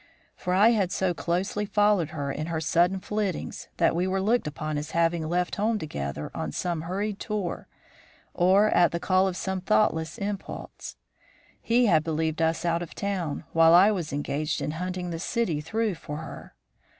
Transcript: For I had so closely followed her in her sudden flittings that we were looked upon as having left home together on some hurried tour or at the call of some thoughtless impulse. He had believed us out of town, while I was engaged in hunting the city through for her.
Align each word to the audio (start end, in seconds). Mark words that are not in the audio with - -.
For 0.35 0.55
I 0.55 0.69
had 0.69 0.91
so 0.91 1.13
closely 1.13 1.63
followed 1.63 2.09
her 2.09 2.31
in 2.31 2.47
her 2.47 2.59
sudden 2.59 2.99
flittings 2.99 3.67
that 3.77 3.95
we 3.95 4.07
were 4.07 4.19
looked 4.19 4.47
upon 4.47 4.79
as 4.79 4.89
having 4.97 5.27
left 5.29 5.57
home 5.57 5.77
together 5.77 6.31
on 6.33 6.51
some 6.51 6.81
hurried 6.81 7.19
tour 7.19 7.67
or 8.33 8.69
at 8.69 8.91
the 8.93 8.99
call 8.99 9.27
of 9.27 9.37
some 9.37 9.61
thoughtless 9.61 10.17
impulse. 10.17 10.95
He 11.61 11.85
had 11.85 12.03
believed 12.03 12.41
us 12.41 12.65
out 12.65 12.81
of 12.81 12.95
town, 12.95 13.43
while 13.53 13.75
I 13.75 13.91
was 13.91 14.11
engaged 14.11 14.59
in 14.59 14.71
hunting 14.81 15.11
the 15.11 15.19
city 15.19 15.61
through 15.61 15.93
for 15.93 16.17
her. 16.17 16.55